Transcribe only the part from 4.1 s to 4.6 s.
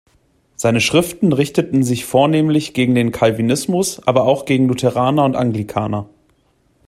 auch